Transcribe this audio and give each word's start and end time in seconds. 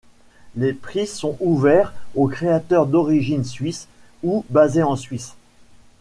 Les 0.55 0.73
Prix 0.73 1.05
sont 1.05 1.37
ouverts 1.39 1.93
aux 2.15 2.27
créateurs 2.27 2.87
d'origine 2.87 3.43
suisse, 3.43 3.87
ou 4.23 4.43
basés 4.49 4.81
en 4.81 4.95
Suisse. 4.95 5.35